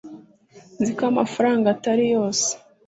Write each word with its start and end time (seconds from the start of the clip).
Nzi 0.79 0.91
ko 0.97 1.03
amafaranga 1.11 1.65
atari 1.75 2.03
yose 2.15 2.47